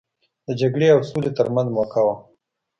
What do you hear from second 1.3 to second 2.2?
ترمنځ موکه وه.